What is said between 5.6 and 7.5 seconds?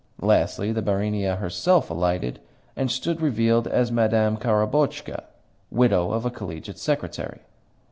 widow of a Collegiate Secretary!